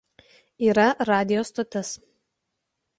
[0.69, 1.95] Yra radijo stotis.